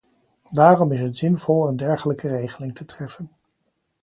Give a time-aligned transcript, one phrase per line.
[0.51, 3.29] Daarom is het zinvol een dergelijke regeling te treffen.